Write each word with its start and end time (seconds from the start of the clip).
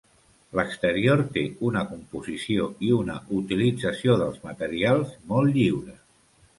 L'exterior 0.59 1.21
té 1.35 1.43
una 1.67 1.83
composició 1.91 2.67
i 2.89 2.91
una 3.03 3.21
utilització 3.43 4.19
dels 4.27 4.45
materials 4.51 5.17
molt 5.35 5.57
lliure. 5.63 6.01